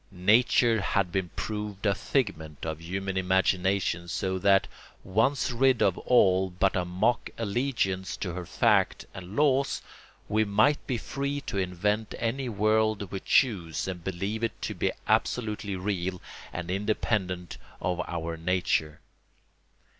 [0.11, 4.67] Nature had been proved a figment of human imagination so that,
[5.03, 9.83] once rid of all but a mock allegiance to her facts and laws,
[10.27, 14.91] we might be free to invent any world we chose and believe it to be
[15.07, 16.19] absolutely real
[16.51, 19.01] and independent of our nature.